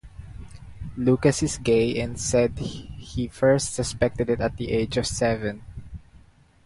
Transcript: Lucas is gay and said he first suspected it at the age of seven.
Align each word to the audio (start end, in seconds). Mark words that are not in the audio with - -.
Lucas 0.97 1.43
is 1.43 1.59
gay 1.59 1.99
and 2.01 2.19
said 2.19 2.57
he 2.57 3.27
first 3.27 3.75
suspected 3.75 4.31
it 4.31 4.41
at 4.41 4.57
the 4.57 4.71
age 4.71 4.97
of 4.97 5.05
seven. 5.05 5.63